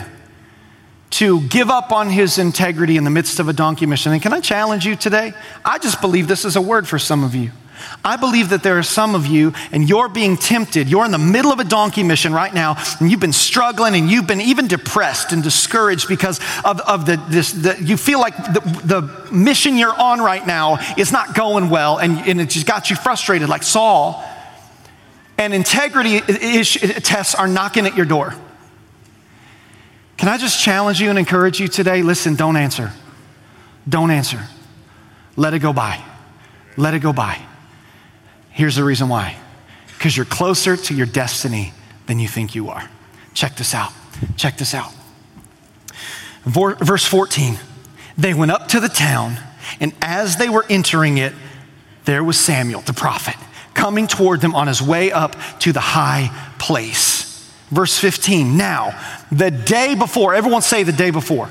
[1.11, 4.11] to give up on his integrity in the midst of a donkey mission.
[4.11, 5.33] And can I challenge you today?
[5.65, 7.51] I just believe this is a word for some of you.
[8.03, 10.89] I believe that there are some of you, and you're being tempted.
[10.89, 14.09] You're in the middle of a donkey mission right now, and you've been struggling, and
[14.09, 18.35] you've been even depressed and discouraged because of, of the, this, the, you feel like
[18.35, 22.65] the, the mission you're on right now is not going well, and, and it just
[22.65, 24.23] got you frustrated, like Saul.
[25.37, 28.35] And integrity tests are knocking at your door.
[30.19, 32.01] Can I just challenge you and encourage you today?
[32.01, 32.91] Listen, don't answer.
[33.87, 34.43] Don't answer.
[35.37, 36.03] Let it go by.
[36.75, 37.39] Let it go by.
[38.49, 39.37] Here's the reason why
[39.87, 41.71] because you're closer to your destiny
[42.07, 42.89] than you think you are.
[43.33, 43.93] Check this out.
[44.35, 44.91] Check this out.
[46.43, 47.57] Verse 14
[48.17, 49.37] They went up to the town,
[49.79, 51.31] and as they were entering it,
[52.03, 53.35] there was Samuel, the prophet,
[53.73, 56.29] coming toward them on his way up to the high
[56.59, 57.18] place.
[57.69, 58.99] Verse 15, now,
[59.31, 61.49] the day before, everyone say the day before.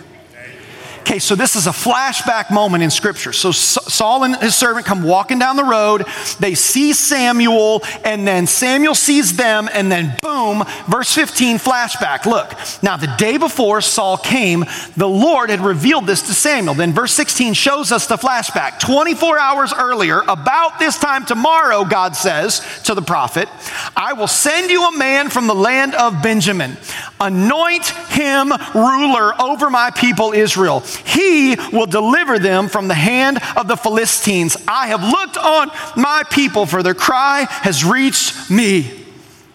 [1.08, 3.32] Okay, so this is a flashback moment in scripture.
[3.32, 6.04] So Saul and his servant come walking down the road.
[6.38, 12.26] They see Samuel, and then Samuel sees them, and then boom, verse 15, flashback.
[12.26, 14.66] Look, now the day before Saul came,
[14.98, 16.74] the Lord had revealed this to Samuel.
[16.74, 18.78] Then verse 16 shows us the flashback.
[18.78, 23.48] 24 hours earlier, about this time tomorrow, God says to the prophet,
[23.96, 26.76] I will send you a man from the land of Benjamin.
[27.18, 30.84] Anoint him ruler over my people Israel.
[31.04, 34.56] He will deliver them from the hand of the Philistines.
[34.66, 39.04] I have looked on my people, for their cry has reached me.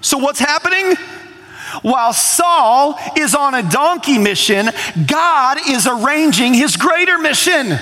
[0.02, 0.96] So, what's happening?
[1.82, 4.70] While Saul is on a donkey mission,
[5.08, 7.80] God is arranging his greater mission.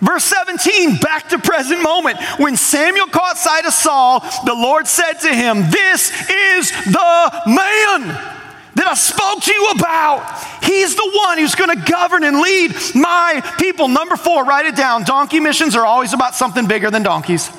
[0.00, 2.18] Verse 17, back to present moment.
[2.38, 8.35] When Samuel caught sight of Saul, the Lord said to him, This is the man.
[8.76, 10.62] That I spoke to you about.
[10.62, 13.88] He's the one who's going to govern and lead my people.
[13.88, 15.04] Number four, write it down.
[15.04, 17.50] Donkey missions are always about something bigger than donkeys.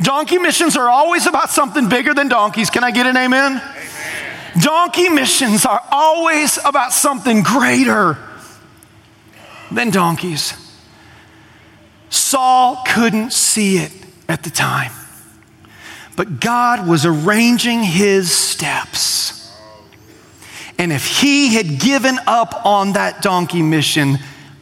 [0.00, 2.70] Donkey missions are always about something bigger than donkeys.
[2.70, 3.60] Can I get an amen?
[3.60, 4.62] amen.
[4.62, 8.16] Donkey missions are always about something greater
[9.70, 10.54] than donkeys.
[12.08, 13.92] Saul couldn't see it
[14.26, 14.92] at the time,
[16.16, 19.37] but God was arranging his steps.
[20.78, 24.18] And if he had given up on that donkey mission,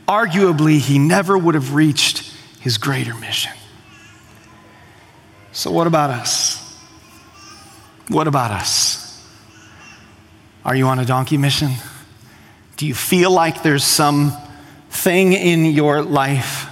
[0.09, 3.53] arguably he never would have reached his greater mission.
[5.53, 6.63] So, what about us?
[8.09, 9.03] What about us?
[10.65, 11.73] Are you on a donkey mission?
[12.77, 14.33] Do you feel like there's some
[14.91, 16.67] thing in your life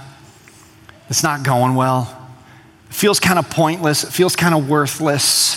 [1.07, 2.11] that's not going well?
[2.89, 5.54] It feels kind of pointless, it feels kind of worthless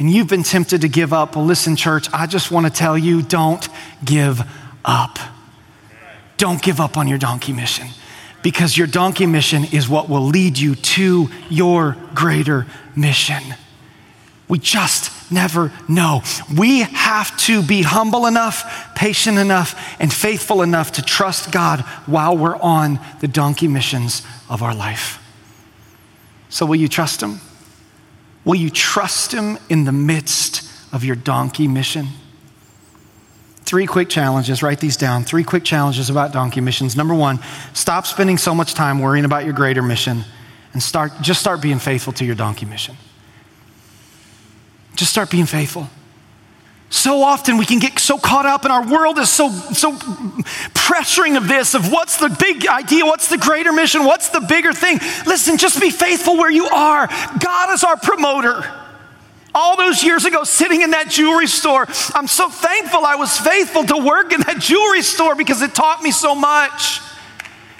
[0.00, 2.96] and you've been tempted to give up, well, listen, church, I just want to tell
[2.96, 3.68] you don't
[4.02, 4.40] give
[4.82, 5.18] up.
[6.38, 7.88] Don't give up on your donkey mission
[8.42, 13.42] because your donkey mission is what will lead you to your greater mission.
[14.48, 16.22] We just never know.
[16.56, 22.34] We have to be humble enough, patient enough, and faithful enough to trust God while
[22.38, 25.22] we're on the donkey missions of our life.
[26.48, 27.40] So, will you trust Him?
[28.44, 32.08] Will you trust Him in the midst of your donkey mission?
[33.62, 35.22] Three quick challenges, write these down.
[35.24, 36.96] Three quick challenges about donkey missions.
[36.96, 37.38] Number one,
[37.72, 40.24] stop spending so much time worrying about your greater mission
[40.72, 42.96] and start, just start being faithful to your donkey mission.
[44.96, 45.88] Just start being faithful.
[46.92, 49.92] So often we can get so caught up, and our world is so, so
[50.74, 54.72] pressuring of this of what's the big idea, what's the greater mission, what's the bigger
[54.72, 54.98] thing.
[55.24, 57.06] Listen, just be faithful where you are.
[57.38, 58.68] God is our promoter.
[59.54, 63.84] All those years ago, sitting in that jewelry store, I'm so thankful I was faithful
[63.84, 67.00] to work in that jewelry store because it taught me so much.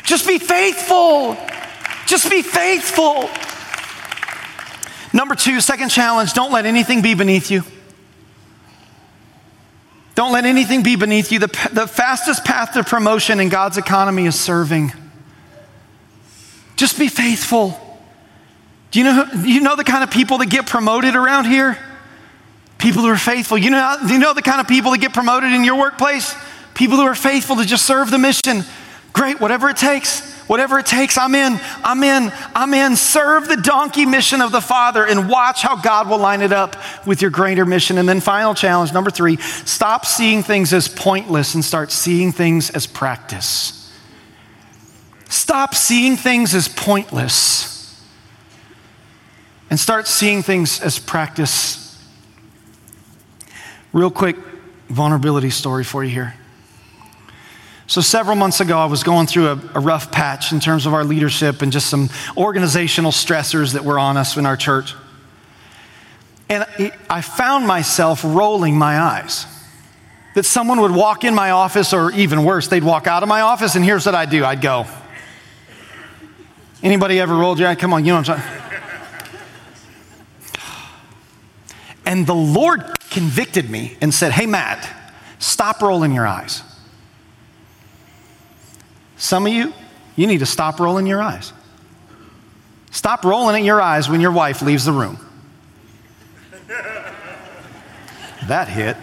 [0.05, 1.37] Just be faithful.
[2.07, 3.29] Just be faithful.
[5.13, 7.65] Number two, second challenge don't let anything be beneath you.
[10.21, 11.39] Don't let anything be beneath you.
[11.39, 14.93] The, the fastest path to promotion in God's economy is serving.
[16.77, 17.81] Just be faithful.
[18.91, 21.79] Do you know, you know the kind of people that get promoted around here?
[22.77, 23.57] People who are faithful.
[23.57, 26.35] You know, you know the kind of people that get promoted in your workplace?
[26.75, 28.65] People who are faithful to just serve the mission.
[29.15, 30.21] Great, whatever it takes.
[30.51, 32.97] Whatever it takes, I'm in, I'm in, I'm in.
[32.97, 36.75] Serve the donkey mission of the Father and watch how God will line it up
[37.07, 37.99] with your greater mission.
[37.99, 42.69] And then, final challenge number three stop seeing things as pointless and start seeing things
[42.71, 43.97] as practice.
[45.29, 48.05] Stop seeing things as pointless
[49.71, 51.97] and start seeing things as practice.
[53.93, 54.35] Real quick
[54.89, 56.40] vulnerability story for you here.
[57.91, 60.95] So, several months ago, I was going through a, a, rough patch in terms of
[60.95, 64.95] our leadership and just some organizational stressors that were on us in our church.
[66.49, 66.65] And
[67.11, 69.45] I found myself rolling my eyes.
[70.37, 73.41] That someone would walk in my office, or even worse, they'd walk out of my
[73.41, 74.87] office, and here's what I'd do I'd go.
[76.85, 77.75] Anybody ever rolled your eye?
[77.75, 78.63] Come on, you know what I'm saying?
[82.07, 84.89] And the Lord convicted me and said, Hey, Matt,
[85.41, 86.63] stop rolling your eyes.
[89.21, 89.75] Some of you,
[90.17, 91.53] you need to stop rolling your eyes.
[92.91, 95.19] Stop rolling at your eyes when your wife leaves the room.
[98.49, 98.97] That hit.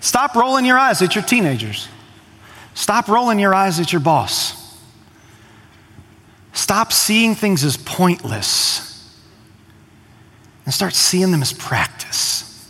[0.00, 1.88] Stop rolling your eyes at your teenagers.
[2.72, 4.78] Stop rolling your eyes at your boss.
[6.54, 9.14] Stop seeing things as pointless
[10.64, 12.66] and start seeing them as practice.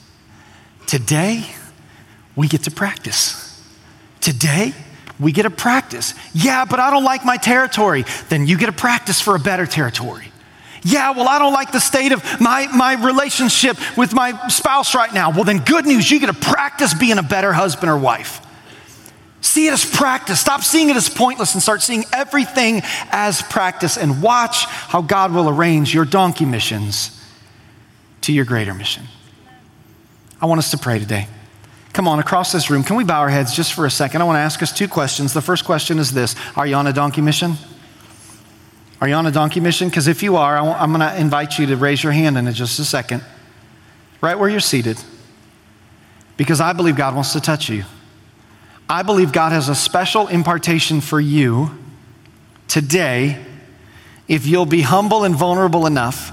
[0.88, 1.46] Today,
[2.34, 3.39] we get to practice.
[4.20, 4.74] Today,
[5.18, 6.14] we get a practice.
[6.32, 8.04] Yeah, but I don't like my territory.
[8.28, 10.26] Then you get a practice for a better territory.
[10.82, 15.12] Yeah, well, I don't like the state of my, my relationship with my spouse right
[15.12, 15.30] now.
[15.30, 18.40] Well, then, good news, you get to practice being a better husband or wife.
[19.42, 20.40] See it as practice.
[20.40, 25.32] Stop seeing it as pointless and start seeing everything as practice and watch how God
[25.32, 27.18] will arrange your donkey missions
[28.22, 29.04] to your greater mission.
[30.40, 31.26] I want us to pray today.
[31.92, 34.22] Come on, across this room, can we bow our heads just for a second?
[34.22, 35.32] I want to ask us two questions.
[35.32, 37.54] The first question is this Are you on a donkey mission?
[39.00, 39.88] Are you on a donkey mission?
[39.88, 42.78] Because if you are, I'm going to invite you to raise your hand in just
[42.78, 43.24] a second,
[44.20, 45.02] right where you're seated,
[46.36, 47.84] because I believe God wants to touch you.
[48.88, 51.70] I believe God has a special impartation for you
[52.68, 53.42] today
[54.28, 56.32] if you'll be humble and vulnerable enough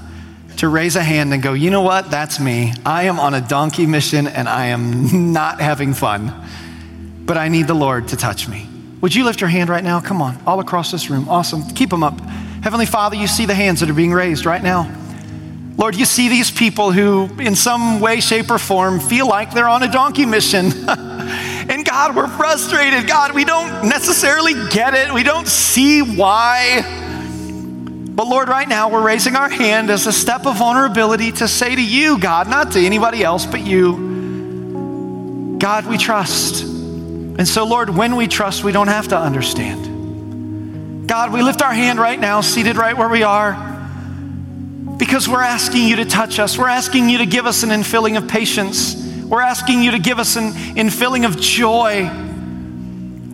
[0.57, 2.09] to raise a hand and go, you know what?
[2.09, 2.73] That's me.
[2.85, 6.33] I am on a donkey mission and I am not having fun,
[7.25, 8.67] but I need the Lord to touch me.
[9.01, 9.99] Would you lift your hand right now?
[9.99, 11.29] Come on, all across this room.
[11.29, 11.63] Awesome.
[11.75, 12.19] Keep them up.
[12.63, 14.91] Heavenly Father, you see the hands that are being raised right now.
[15.77, 19.69] Lord, you see these people who, in some way, shape, or form, feel like they're
[19.69, 20.65] on a donkey mission.
[20.89, 23.07] and God, we're frustrated.
[23.07, 27.06] God, we don't necessarily get it, we don't see why.
[28.17, 31.75] But Lord, right now we're raising our hand as a step of vulnerability to say
[31.75, 36.63] to you, God, not to anybody else but you, God, we trust.
[36.63, 41.07] And so, Lord, when we trust, we don't have to understand.
[41.07, 43.53] God, we lift our hand right now, seated right where we are,
[44.97, 46.57] because we're asking you to touch us.
[46.57, 48.95] We're asking you to give us an infilling of patience.
[49.25, 52.09] We're asking you to give us an infilling of joy.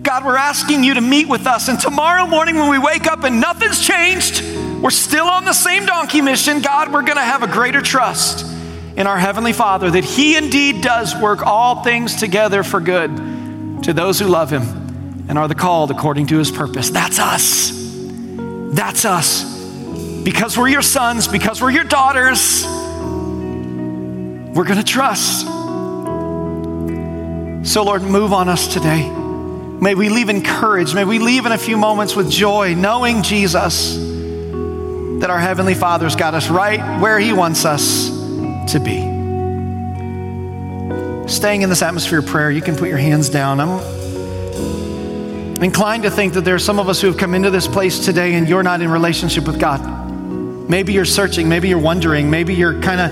[0.03, 1.69] God, we're asking you to meet with us.
[1.69, 4.43] And tomorrow morning, when we wake up and nothing's changed,
[4.83, 6.61] we're still on the same donkey mission.
[6.61, 8.45] God, we're going to have a greater trust
[8.97, 13.15] in our Heavenly Father that He indeed does work all things together for good
[13.83, 14.63] to those who love Him
[15.29, 16.89] and are the called according to His purpose.
[16.89, 17.71] That's us.
[18.73, 19.45] That's us.
[20.21, 22.65] Because we're your sons, because we're your daughters,
[24.53, 25.45] we're going to trust.
[27.65, 29.09] So, Lord, move on us today.
[29.09, 30.93] May we leave encouraged.
[30.93, 34.11] May we leave in a few moments with joy, knowing Jesus
[35.23, 38.09] that our Heavenly Father's got us right where He wants us
[38.73, 38.99] to be.
[41.29, 43.61] Staying in this atmosphere of prayer, you can put your hands down.
[43.61, 43.79] I'm
[45.63, 48.03] inclined to think that there are some of us who have come into this place
[48.03, 49.79] today and you're not in relationship with God.
[50.69, 53.09] Maybe you're searching, maybe you're wondering, maybe you're kind of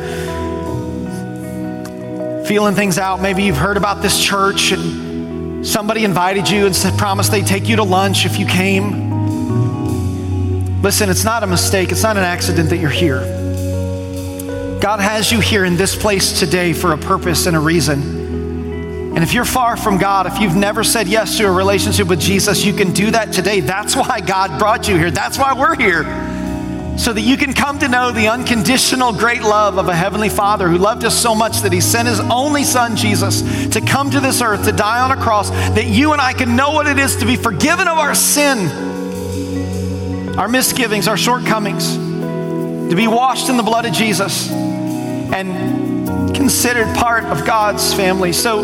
[2.46, 3.22] feeling things out.
[3.22, 7.70] Maybe you've heard about this church and somebody invited you and said, promised they'd take
[7.70, 9.11] you to lunch if you came.
[10.82, 13.20] Listen, it's not a mistake, it's not an accident that you're here.
[14.82, 18.02] God has you here in this place today for a purpose and a reason.
[19.14, 22.20] And if you're far from God, if you've never said yes to a relationship with
[22.20, 23.60] Jesus, you can do that today.
[23.60, 25.12] That's why God brought you here.
[25.12, 26.04] That's why we're here.
[26.98, 30.68] So that you can come to know the unconditional great love of a Heavenly Father
[30.68, 34.20] who loved us so much that He sent His only Son, Jesus, to come to
[34.20, 36.98] this earth, to die on a cross, that you and I can know what it
[36.98, 38.91] is to be forgiven of our sin
[40.42, 47.26] our misgivings, our shortcomings, to be washed in the blood of Jesus and considered part
[47.26, 48.34] of God's family.
[48.34, 48.62] So,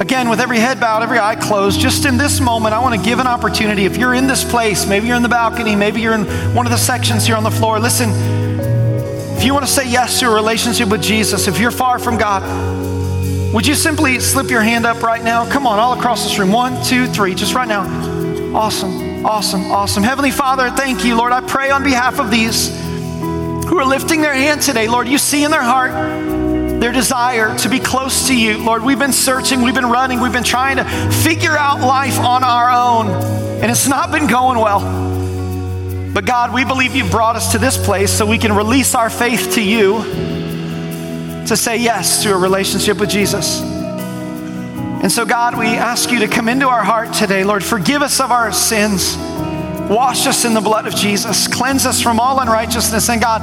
[0.00, 3.08] again, with every head bowed, every eye closed, just in this moment, I want to
[3.08, 3.84] give an opportunity.
[3.84, 6.72] If you're in this place, maybe you're in the balcony, maybe you're in one of
[6.72, 8.10] the sections here on the floor, listen,
[9.36, 12.18] if you want to say yes to a relationship with Jesus, if you're far from
[12.18, 12.42] God,
[13.54, 15.48] would you simply slip your hand up right now?
[15.48, 16.50] Come on, all across this room.
[16.50, 17.82] One, two, three, just right now.
[18.52, 19.05] Awesome.
[19.26, 20.04] Awesome, awesome.
[20.04, 21.32] Heavenly Father, thank you, Lord.
[21.32, 25.08] I pray on behalf of these who are lifting their hand today, Lord.
[25.08, 25.90] You see in their heart
[26.80, 28.56] their desire to be close to you.
[28.58, 30.84] Lord, we've been searching, we've been running, we've been trying to
[31.24, 33.08] figure out life on our own,
[33.60, 36.12] and it's not been going well.
[36.14, 39.10] But God, we believe you've brought us to this place so we can release our
[39.10, 40.04] faith to you
[41.48, 43.75] to say yes to a relationship with Jesus.
[45.06, 47.44] And so, God, we ask you to come into our heart today.
[47.44, 49.16] Lord, forgive us of our sins.
[49.88, 51.46] Wash us in the blood of Jesus.
[51.46, 53.08] Cleanse us from all unrighteousness.
[53.08, 53.40] And God,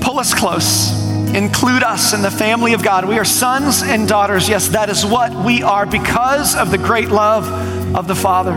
[0.00, 0.92] pull us close.
[1.34, 3.08] Include us in the family of God.
[3.08, 4.48] We are sons and daughters.
[4.48, 8.54] Yes, that is what we are because of the great love of the Father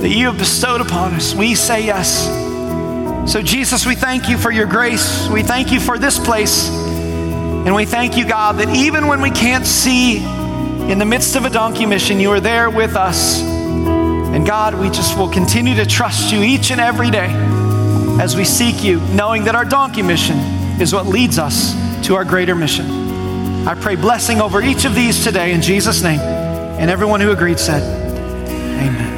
[0.00, 1.34] that you have bestowed upon us.
[1.34, 2.24] We say yes.
[3.30, 5.28] So, Jesus, we thank you for your grace.
[5.28, 6.70] We thank you for this place.
[7.64, 11.44] And we thank you, God, that even when we can't see in the midst of
[11.44, 13.40] a donkey mission, you are there with us.
[13.40, 17.28] And God, we just will continue to trust you each and every day
[18.20, 20.38] as we seek you, knowing that our donkey mission
[20.80, 21.72] is what leads us
[22.06, 22.86] to our greater mission.
[23.66, 26.18] I pray blessing over each of these today in Jesus' name.
[26.18, 27.82] And everyone who agreed said,
[28.80, 29.11] Amen.